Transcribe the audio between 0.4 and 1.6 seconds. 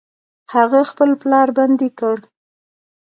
هغه خپل پلار